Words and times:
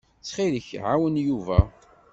Ttxil-k, 0.19 0.67
ɛawen 0.87 1.15
Yuba. 1.27 1.59